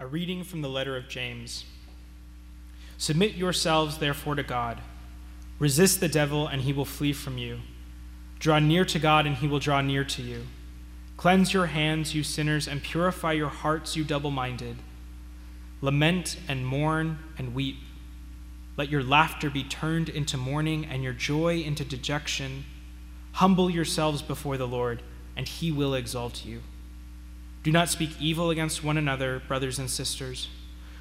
[0.00, 1.66] A reading from the letter of James.
[2.96, 4.80] Submit yourselves, therefore, to God.
[5.58, 7.60] Resist the devil, and he will flee from you.
[8.38, 10.46] Draw near to God, and he will draw near to you.
[11.18, 14.78] Cleanse your hands, you sinners, and purify your hearts, you double minded.
[15.82, 17.76] Lament and mourn and weep.
[18.78, 22.64] Let your laughter be turned into mourning, and your joy into dejection.
[23.32, 25.02] Humble yourselves before the Lord,
[25.36, 26.62] and he will exalt you.
[27.62, 30.48] Do not speak evil against one another, brothers and sisters.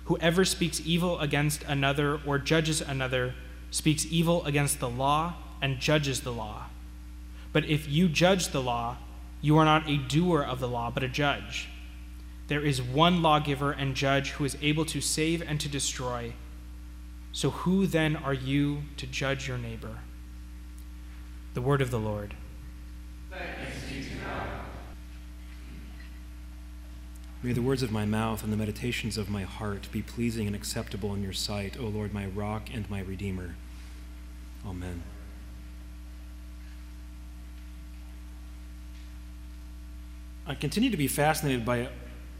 [0.05, 3.35] Whoever speaks evil against another or judges another
[3.71, 6.65] speaks evil against the law and judges the law.
[7.53, 8.97] But if you judge the law,
[9.41, 11.69] you are not a doer of the law, but a judge.
[12.47, 16.33] There is one lawgiver and judge who is able to save and to destroy.
[17.31, 19.99] So who then are you to judge your neighbor?
[21.53, 22.35] The word of the Lord.
[27.41, 30.55] May the words of my mouth and the meditations of my heart be pleasing and
[30.55, 33.55] acceptable in your sight, O Lord, my rock and my redeemer.
[34.67, 35.03] Amen.
[40.45, 41.89] I continue to be fascinated by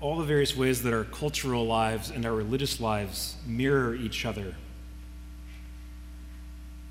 [0.01, 4.55] all the various ways that our cultural lives and our religious lives mirror each other.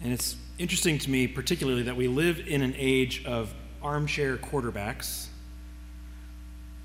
[0.01, 5.27] And it's interesting to me, particularly, that we live in an age of armchair quarterbacks.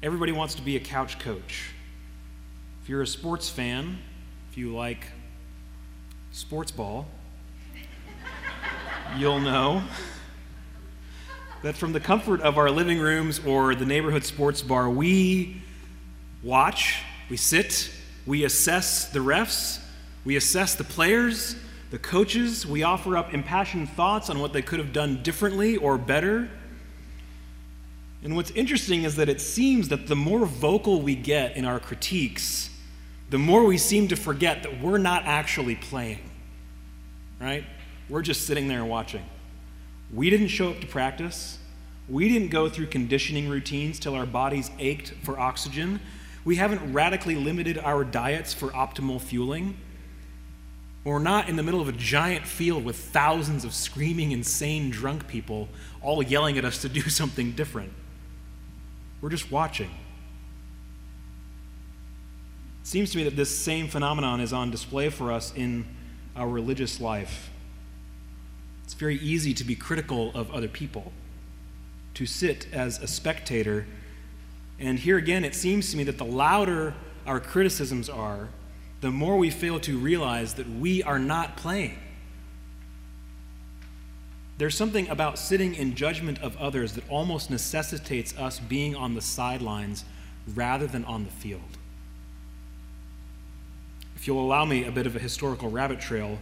[0.04, 1.72] Everybody wants to be a couch coach.
[2.82, 4.00] If you're a sports fan,
[4.52, 5.08] if you like
[6.34, 7.08] sports ball,
[9.18, 9.82] you'll know
[11.62, 15.62] that from the comfort of our living rooms or the neighborhood sports bar, we
[16.44, 17.90] watch, we sit,
[18.26, 19.80] we assess the refs,
[20.26, 21.56] we assess the players,
[21.92, 25.98] the coaches, we offer up impassioned thoughts on what they could have done differently or
[25.98, 26.50] better.
[28.24, 31.80] And what's interesting is that it seems that the more vocal we get in our
[31.80, 32.70] critiques,
[33.30, 36.20] the more we seem to forget that we're not actually playing.
[37.40, 37.66] Right?
[38.08, 39.26] We're just sitting there watching.
[40.14, 41.58] We didn't show up to practice.
[42.08, 46.00] We didn't go through conditioning routines till our bodies ached for oxygen.
[46.46, 49.78] We haven't radically limited our diets for optimal fueling.
[51.04, 55.28] We're not in the middle of a giant field with thousands of screaming, insane, drunk
[55.28, 55.68] people
[56.02, 57.92] all yelling at us to do something different.
[59.24, 59.90] We're just watching.
[62.82, 65.86] It seems to me that this same phenomenon is on display for us in
[66.36, 67.50] our religious life.
[68.84, 71.14] It's very easy to be critical of other people,
[72.16, 73.88] to sit as a spectator.
[74.78, 76.94] And here again, it seems to me that the louder
[77.26, 78.50] our criticisms are,
[79.00, 81.98] the more we fail to realize that we are not playing.
[84.58, 89.22] There's something about sitting in judgment of others that almost necessitates us being on the
[89.22, 90.06] sidelines
[90.54, 91.62] rather than on the field.
[94.16, 96.38] If you'll allow me a bit of a historical rabbit trail,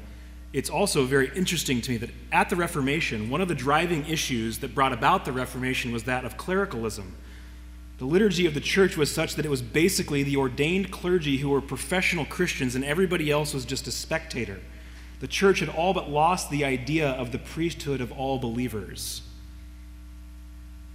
[0.53, 4.59] it's also very interesting to me that at the Reformation, one of the driving issues
[4.59, 7.16] that brought about the Reformation was that of clericalism.
[7.99, 11.49] The liturgy of the church was such that it was basically the ordained clergy who
[11.49, 14.59] were professional Christians, and everybody else was just a spectator.
[15.21, 19.21] The church had all but lost the idea of the priesthood of all believers.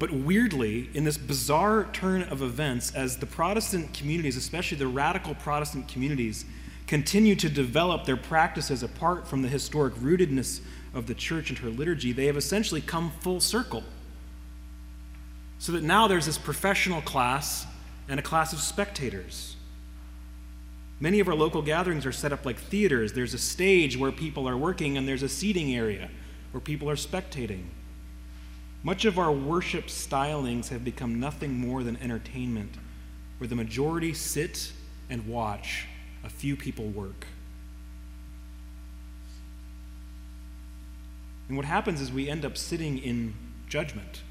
[0.01, 5.37] But weirdly, in this bizarre turn of events, as the Protestant communities, especially the radical
[5.37, 6.45] Protestant communities,
[6.89, 10.61] continue to develop their practices apart from the historic rootedness
[10.93, 13.85] of the church and her liturgy, they have essentially come full circle.
[15.59, 17.65] So that now there's this professional class
[18.09, 19.56] and a class of spectators.
[20.99, 23.13] Many of our local gatherings are set up like theaters.
[23.13, 26.11] There's a stage where people are working, and there's a seating area
[26.53, 27.65] where people are spectating.
[28.83, 32.77] Much of our worship stylings have become nothing more than entertainment,
[33.39, 34.73] where the majority sit
[35.11, 35.87] and watch
[36.25, 37.27] a few people work.
[41.49, 43.35] And what happens is we end up sitting in
[43.69, 44.23] judgment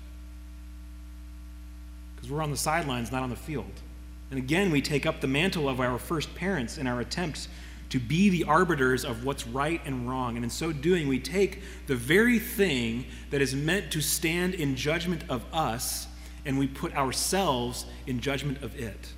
[2.15, 3.81] because we're on the sidelines, not on the field.
[4.29, 7.47] And again, we take up the mantle of our first parents in our attempts
[7.89, 10.35] to be the arbiters of what's right and wrong.
[10.35, 14.75] And in so doing, we take the very thing that is meant to stand in
[14.75, 16.07] judgment of us
[16.45, 19.13] and we put ourselves in judgment of it.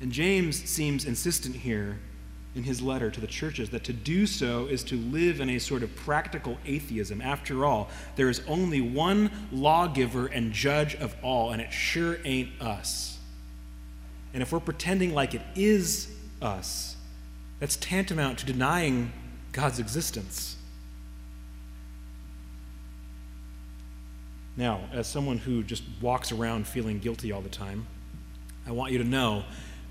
[0.00, 1.98] And James seems insistent here
[2.58, 5.58] in his letter to the churches that to do so is to live in a
[5.60, 7.22] sort of practical atheism.
[7.22, 12.50] After all, there is only one lawgiver and judge of all, and it sure ain't
[12.60, 13.18] us.
[14.34, 16.12] And if we're pretending like it is
[16.42, 16.96] us,
[17.60, 19.12] that's tantamount to denying
[19.52, 20.56] God's existence.
[24.56, 27.86] Now, as someone who just walks around feeling guilty all the time,
[28.66, 29.44] I want you to know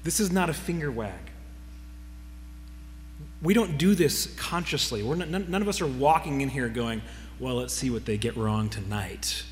[0.07, 1.19] This is not a finger wag.
[3.41, 5.03] We don't do this consciously.
[5.03, 7.01] We're not, none, none of us are walking in here going,
[7.39, 9.43] well, let's see what they get wrong tonight.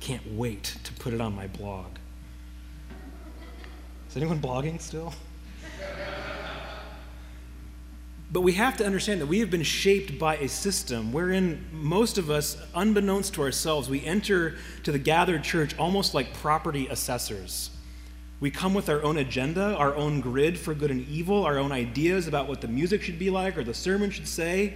[0.00, 1.86] Can't wait to put it on my blog.
[4.08, 5.12] Is anyone blogging still?
[8.32, 12.18] But we have to understand that we have been shaped by a system wherein most
[12.18, 17.70] of us, unbeknownst to ourselves, we enter to the gathered church almost like property assessors.
[18.40, 21.72] We come with our own agenda, our own grid for good and evil, our own
[21.72, 24.74] ideas about what the music should be like or the sermon should say.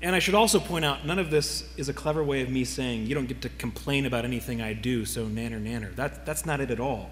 [0.00, 2.64] And I should also point out, none of this is a clever way of me
[2.64, 5.94] saying, you don't get to complain about anything I do, so nanner nanner.
[5.94, 7.10] That, that's not it at all.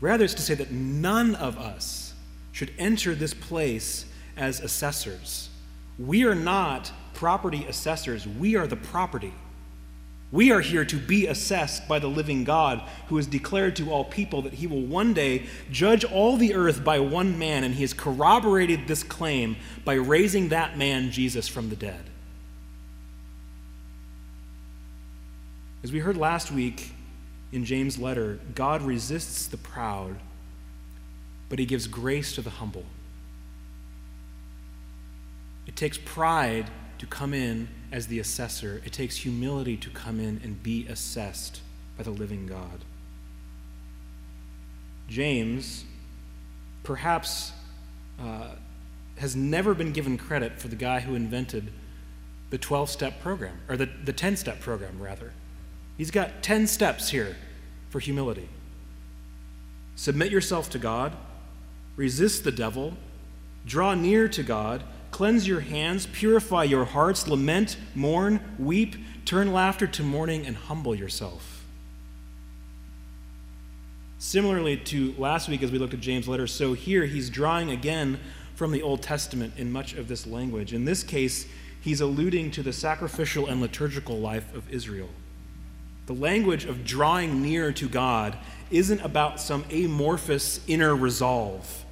[0.00, 2.14] Rather, it's to say that none of us
[2.50, 4.06] should enter this place
[4.36, 5.50] as assessors.
[5.98, 9.32] We are not property assessors, we are the property.
[10.32, 14.04] We are here to be assessed by the living God who has declared to all
[14.04, 17.82] people that he will one day judge all the earth by one man, and he
[17.82, 22.08] has corroborated this claim by raising that man, Jesus, from the dead.
[25.84, 26.92] As we heard last week
[27.52, 30.16] in James' letter, God resists the proud,
[31.50, 32.86] but he gives grace to the humble.
[35.66, 40.40] It takes pride to come in as the assessor, it takes humility to come in
[40.42, 41.60] and be assessed
[41.96, 42.84] by the living God.
[45.08, 45.84] James,
[46.82, 47.52] perhaps,
[48.18, 48.48] uh,
[49.18, 51.70] has never been given credit for the guy who invented
[52.50, 55.32] the 12 step program, or the, the 10 step program, rather.
[55.98, 57.36] He's got 10 steps here
[57.90, 58.48] for humility.
[59.96, 61.12] Submit yourself to God,
[61.96, 62.94] resist the devil,
[63.66, 64.82] draw near to God,
[65.22, 70.96] Cleanse your hands, purify your hearts, lament, mourn, weep, turn laughter to mourning, and humble
[70.96, 71.64] yourself.
[74.18, 78.18] Similarly to last week as we looked at James' letter, so here he's drawing again
[78.56, 80.74] from the Old Testament in much of this language.
[80.74, 81.46] In this case,
[81.80, 85.10] he's alluding to the sacrificial and liturgical life of Israel.
[86.06, 88.36] The language of drawing near to God
[88.72, 91.84] isn't about some amorphous inner resolve.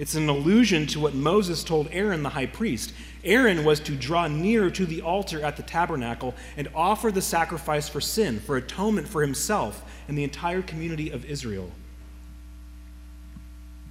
[0.00, 2.94] It's an allusion to what Moses told Aaron the high priest.
[3.22, 7.86] Aaron was to draw near to the altar at the tabernacle and offer the sacrifice
[7.86, 11.70] for sin, for atonement for himself and the entire community of Israel.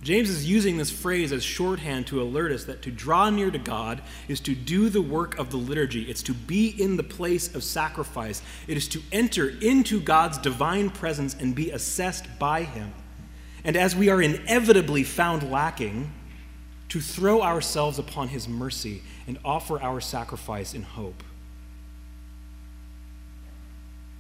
[0.02, 3.60] James is using this phrase as shorthand to alert us that to draw near to
[3.60, 6.10] God is to do the work of the liturgy.
[6.10, 8.42] It's to be in the place of sacrifice.
[8.66, 12.96] It is to enter into God's divine presence and be assessed by Him
[13.64, 16.12] and as we are inevitably found lacking,
[16.90, 21.24] to throw ourselves upon his mercy and offer our sacrifice in hope.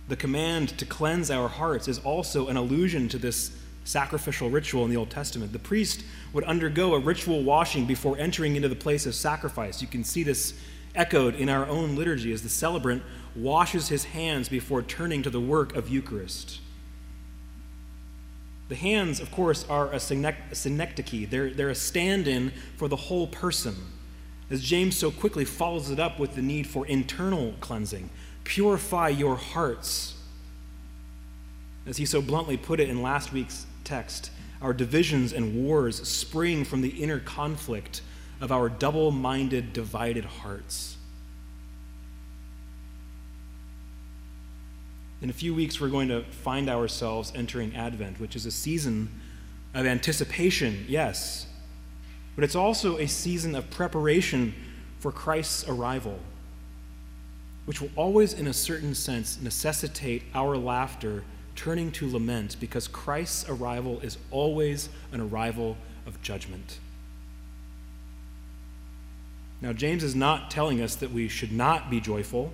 [0.07, 3.51] The command to cleanse our hearts is also an allusion to this
[3.85, 5.51] sacrificial ritual in the Old Testament.
[5.51, 6.03] The priest
[6.33, 9.81] would undergo a ritual washing before entering into the place of sacrifice.
[9.81, 10.53] You can see this
[10.95, 13.03] echoed in our own liturgy as the celebrant
[13.35, 16.59] washes his hands before turning to the work of Eucharist.
[18.69, 21.27] The hands, of course, are a synecdoche.
[21.29, 23.75] They're, they're a stand in for the whole person.
[24.51, 28.09] As James so quickly follows it up with the need for internal cleansing
[28.45, 30.15] purify your hearts.
[31.85, 36.65] As he so bluntly put it in last week's text, our divisions and wars spring
[36.65, 38.01] from the inner conflict
[38.41, 40.97] of our double minded, divided hearts.
[45.21, 49.09] In a few weeks, we're going to find ourselves entering Advent, which is a season
[49.73, 51.45] of anticipation, yes,
[52.35, 54.53] but it's also a season of preparation
[54.99, 56.19] for Christ's arrival,
[57.65, 61.23] which will always, in a certain sense, necessitate our laughter
[61.55, 66.79] turning to lament because Christ's arrival is always an arrival of judgment.
[69.61, 72.53] Now, James is not telling us that we should not be joyful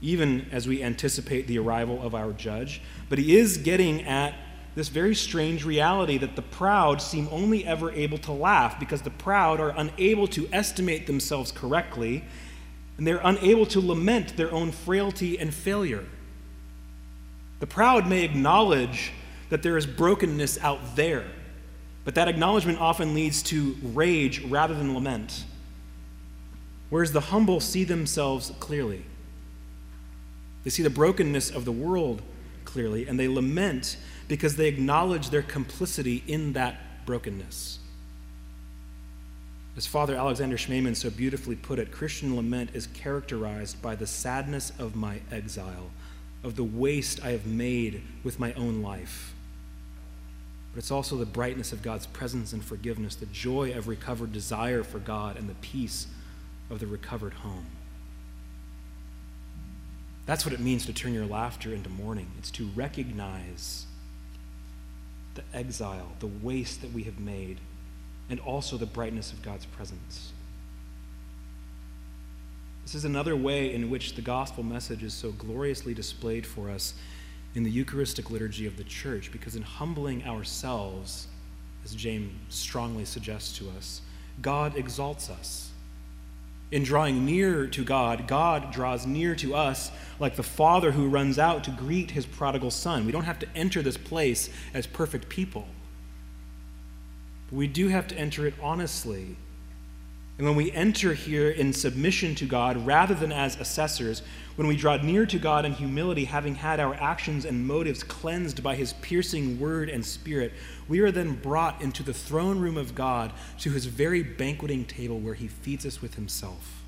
[0.00, 2.80] even as we anticipate the arrival of our judge.
[3.08, 4.34] But he is getting at
[4.74, 9.10] this very strange reality that the proud seem only ever able to laugh because the
[9.10, 12.24] proud are unable to estimate themselves correctly
[12.96, 16.04] and they're unable to lament their own frailty and failure.
[17.60, 19.12] The proud may acknowledge
[19.48, 21.24] that there is brokenness out there,
[22.04, 25.44] but that acknowledgement often leads to rage rather than lament.
[26.90, 29.04] Whereas the humble see themselves clearly.
[30.64, 32.22] They see the brokenness of the world
[32.64, 37.78] clearly, and they lament because they acknowledge their complicity in that brokenness.
[39.76, 44.72] As Father Alexander Schmemann so beautifully put it, Christian lament is characterized by the sadness
[44.78, 45.90] of my exile,
[46.42, 49.34] of the waste I have made with my own life.
[50.74, 54.82] but it's also the brightness of God's presence and forgiveness, the joy of recovered desire
[54.82, 56.08] for God, and the peace
[56.68, 57.66] of the recovered home.
[60.26, 62.30] That's what it means to turn your laughter into mourning.
[62.38, 63.86] It's to recognize
[65.34, 67.58] the exile, the waste that we have made,
[68.30, 70.32] and also the brightness of God's presence.
[72.84, 76.94] This is another way in which the gospel message is so gloriously displayed for us
[77.54, 81.28] in the Eucharistic liturgy of the church because in humbling ourselves,
[81.84, 84.02] as James strongly suggests to us,
[84.42, 85.70] God exalts us.
[86.74, 91.38] In drawing near to God, God draws near to us like the father who runs
[91.38, 93.06] out to greet his prodigal son.
[93.06, 95.68] We don't have to enter this place as perfect people,
[97.48, 99.36] but we do have to enter it honestly
[100.36, 104.22] and when we enter here in submission to God rather than as assessors,
[104.56, 108.62] when we draw near to God in humility, having had our actions and motives cleansed
[108.62, 110.52] by his piercing word and spirit,
[110.88, 115.18] we are then brought into the throne room of God to his very banqueting table
[115.18, 116.82] where he feeds us with himself.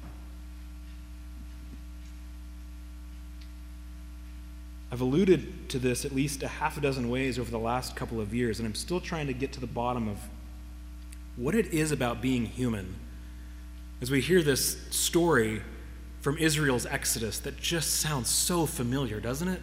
[4.92, 8.20] I've alluded to this at least a half a dozen ways over the last couple
[8.20, 10.18] of years, and I'm still trying to get to the bottom of
[11.34, 12.94] what it is about being human
[14.00, 15.62] as we hear this story
[16.26, 19.62] from Israel's exodus that just sounds so familiar, doesn't it?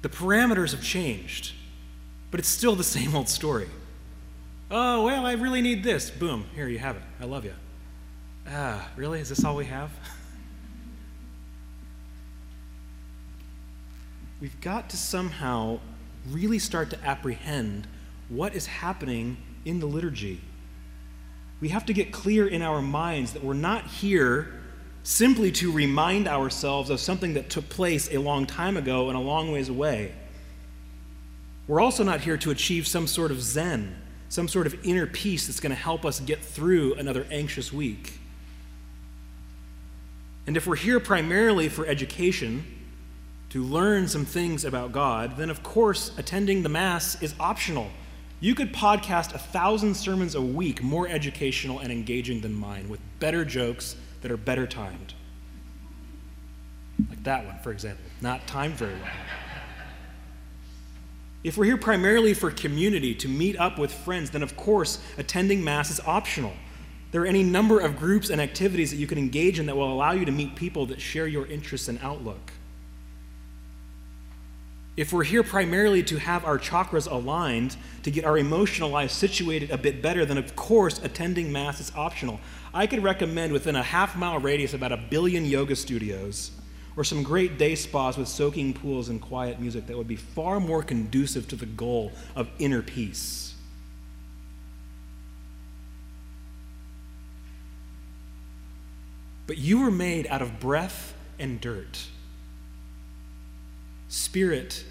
[0.00, 1.52] The parameters have changed,
[2.30, 3.68] but it's still the same old story.
[4.70, 6.08] Oh, well, I really need this.
[6.08, 7.02] Boom, here you have it.
[7.20, 7.52] I love you.
[8.48, 9.20] Ah, really?
[9.20, 9.90] Is this all we have?
[14.40, 15.80] We've got to somehow
[16.30, 17.86] really start to apprehend
[18.30, 19.36] what is happening
[19.66, 20.40] in the liturgy
[21.60, 24.63] we have to get clear in our minds that we're not here
[25.04, 29.20] simply to remind ourselves of something that took place a long time ago and a
[29.20, 30.10] long ways away.
[31.68, 33.96] We're also not here to achieve some sort of zen,
[34.30, 38.18] some sort of inner peace that's going to help us get through another anxious week.
[40.46, 42.64] And if we're here primarily for education,
[43.50, 47.90] to learn some things about God, then of course attending the Mass is optional.
[48.40, 53.00] You could podcast a thousand sermons a week more educational and engaging than mine with
[53.20, 55.12] better jokes that are better timed.
[57.10, 59.10] Like that one, for example, not timed very well.
[61.42, 65.62] If we're here primarily for community, to meet up with friends, then of course attending
[65.62, 66.54] Mass is optional.
[67.12, 69.92] There are any number of groups and activities that you can engage in that will
[69.92, 72.50] allow you to meet people that share your interests and outlook.
[74.96, 79.72] If we're here primarily to have our chakras aligned, to get our emotional life situated
[79.72, 82.38] a bit better, then of course attending Mass is optional.
[82.72, 86.52] I could recommend within a half mile radius about a billion yoga studios
[86.96, 90.60] or some great day spas with soaking pools and quiet music that would be far
[90.60, 93.54] more conducive to the goal of inner peace.
[99.48, 102.06] But you were made out of breath and dirt
[104.14, 104.84] spirit,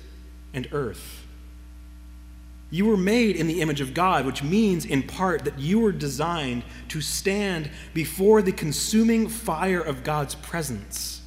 [0.53, 1.25] and earth.
[2.69, 5.91] You were made in the image of God, which means, in part, that you were
[5.91, 11.21] designed to stand before the consuming fire of God's presence.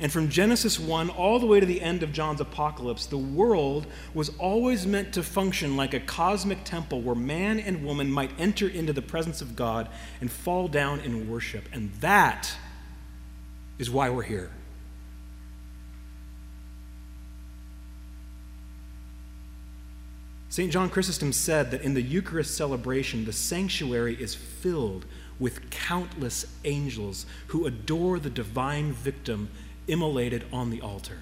[0.00, 3.86] And from Genesis 1 all the way to the end of John's apocalypse, the world
[4.12, 8.68] was always meant to function like a cosmic temple where man and woman might enter
[8.68, 9.88] into the presence of God
[10.20, 11.68] and fall down in worship.
[11.72, 12.52] And that
[13.78, 14.50] is why we're here.
[20.56, 20.72] St.
[20.72, 25.04] John Chrysostom said that in the Eucharist celebration, the sanctuary is filled
[25.38, 29.50] with countless angels who adore the divine victim
[29.86, 31.18] immolated on the altar.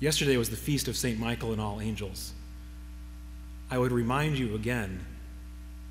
[0.00, 1.16] Yesterday was the feast of St.
[1.16, 2.32] Michael and all angels.
[3.70, 5.06] I would remind you again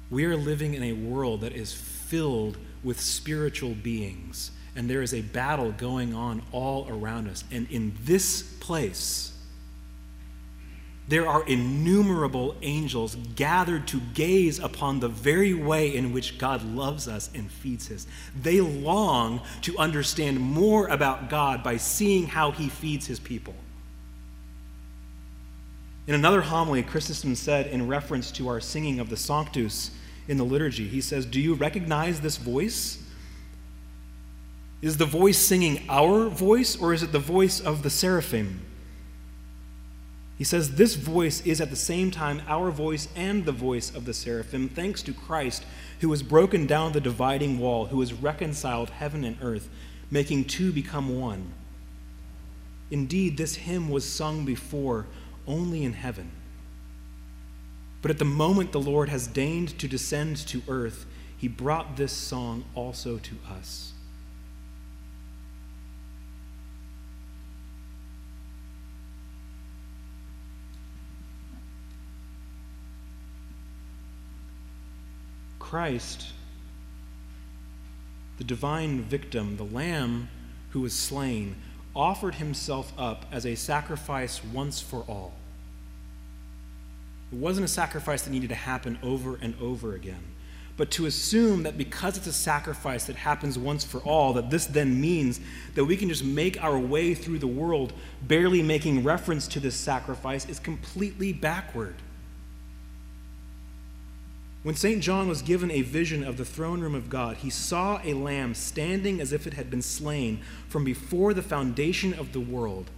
[0.09, 5.13] we are living in a world that is filled with spiritual beings and there is
[5.13, 7.43] a battle going on all around us.
[7.51, 9.33] And in this place,
[11.07, 17.07] there are innumerable angels gathered to gaze upon the very way in which God loves
[17.07, 18.07] us and feeds us.
[18.41, 23.53] They long to understand more about God by seeing how he feeds his people.
[26.07, 29.91] In another homily, Chrysostom said in reference to our singing of the Sanctus
[30.27, 33.02] in the liturgy, he says, Do you recognize this voice?
[34.83, 38.65] Is the voice singing our voice, or is it the voice of the seraphim?
[40.37, 44.03] He says, This voice is at the same time our voice and the voice of
[44.03, 45.63] the seraphim, thanks to Christ,
[46.01, 49.69] who has broken down the dividing wall, who has reconciled heaven and earth,
[50.11, 51.53] making two become one.
[52.91, 55.05] Indeed, this hymn was sung before
[55.47, 56.29] only in heaven.
[58.01, 61.05] But at the moment the Lord has deigned to descend to earth,
[61.37, 63.92] he brought this song also to us.
[75.73, 76.27] Christ,
[78.37, 80.29] the divine victim, the lamb
[80.69, 81.55] who was slain,
[81.95, 85.33] offered himself up as a sacrifice once for all.
[87.31, 90.21] It wasn't a sacrifice that needed to happen over and over again.
[90.77, 94.67] But to assume that because it's a sacrifice that happens once for all, that this
[94.67, 95.39] then means
[95.73, 99.73] that we can just make our way through the world barely making reference to this
[99.73, 101.95] sacrifice is completely backward.
[104.63, 105.01] When St.
[105.01, 108.55] John was given a vision of the throne room of God, he saw a lamb
[108.55, 110.39] standing as if it had been slain
[110.69, 112.89] from before the foundation of the world.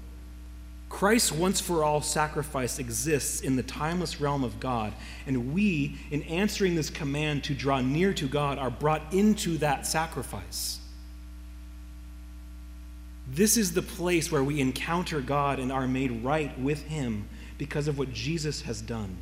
[0.89, 4.93] Christ's once for all sacrifice exists in the timeless realm of God,
[5.25, 9.88] and we, in answering this command to draw near to God, are brought into that
[9.88, 10.79] sacrifice.
[13.27, 17.88] This is the place where we encounter God and are made right with Him because
[17.88, 19.17] of what Jesus has done.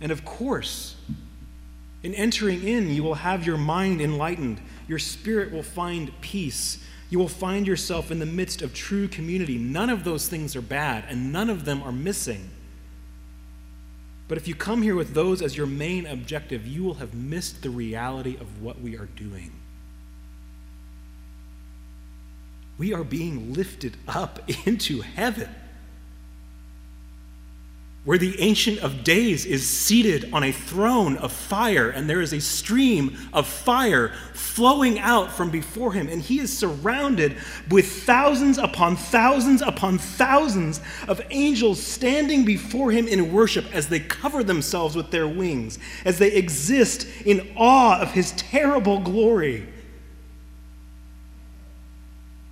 [0.00, 0.96] And of course,
[2.02, 4.60] in entering in, you will have your mind enlightened.
[4.88, 6.78] Your spirit will find peace.
[7.10, 9.56] You will find yourself in the midst of true community.
[9.56, 12.50] None of those things are bad, and none of them are missing.
[14.26, 17.62] But if you come here with those as your main objective, you will have missed
[17.62, 19.52] the reality of what we are doing.
[22.78, 25.50] We are being lifted up into heaven
[28.04, 32.32] where the Ancient of Days is seated on a throne of fire, and there is
[32.32, 37.36] a stream of fire flowing out from before him, and he is surrounded
[37.70, 44.00] with thousands upon thousands upon thousands of angels standing before him in worship as they
[44.00, 49.68] cover themselves with their wings, as they exist in awe of his terrible glory.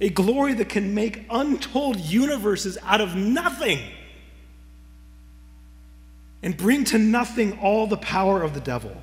[0.00, 3.80] A glory that can make untold universes out of nothing
[6.42, 8.96] and bring to nothing all the power of the devil.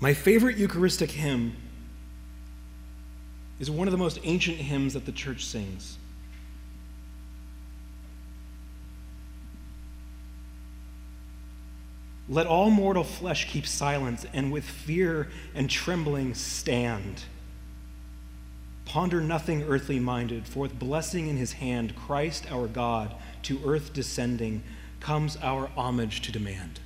[0.00, 1.54] My favorite Eucharistic hymn
[3.58, 5.98] is one of the most ancient hymns that the church sings.
[12.30, 17.24] Let all mortal flesh keep silence and with fear and trembling stand.
[18.90, 23.92] Ponder nothing earthly minded, for with blessing in his hand, Christ our God, to earth
[23.92, 24.64] descending,
[24.98, 26.80] comes our homage to demand.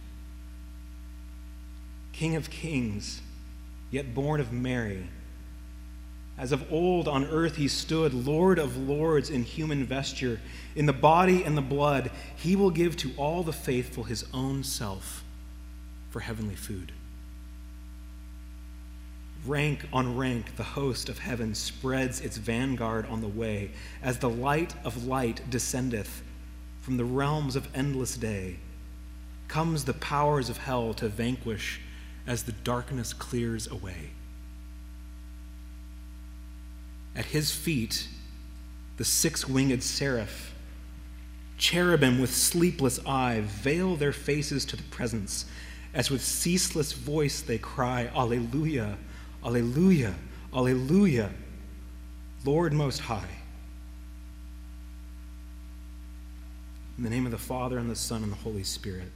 [2.12, 3.22] King of kings,
[3.90, 5.08] yet born of Mary,
[6.36, 10.42] as of old on earth he stood, Lord of lords in human vesture,
[10.76, 14.62] in the body and the blood, he will give to all the faithful his own
[14.62, 15.24] self
[16.10, 16.92] for heavenly food.
[19.46, 23.70] Rank on rank, the host of heaven spreads its vanguard on the way
[24.02, 26.22] as the light of light descendeth
[26.80, 28.57] from the realms of endless day.
[29.48, 31.80] Comes the powers of hell to vanquish
[32.26, 34.11] as the darkness clears away.
[37.14, 38.09] At his feet,
[38.96, 40.54] the six winged seraph,
[41.59, 45.44] cherubim with sleepless eye, veil their faces to the presence,
[45.92, 48.96] as with ceaseless voice they cry, Alleluia.
[49.44, 50.14] Alleluia,
[50.54, 51.30] Alleluia,
[52.44, 53.28] Lord Most High.
[56.96, 59.11] In the name of the Father, and the Son, and the Holy Spirit.